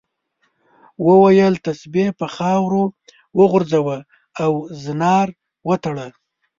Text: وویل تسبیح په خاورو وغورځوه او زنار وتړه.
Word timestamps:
وویل 1.07 1.53
تسبیح 1.65 2.09
په 2.19 2.25
خاورو 2.35 2.83
وغورځوه 3.39 3.97
او 4.43 4.51
زنار 4.83 5.27
وتړه. 5.67 6.07